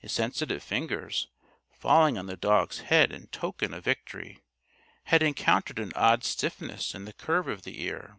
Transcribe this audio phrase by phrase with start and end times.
[0.00, 1.28] His sensitive fingers,
[1.70, 4.42] falling on the dog's head in token of victory,
[5.04, 8.16] had encountered an odd stiffness in the curve of the ear.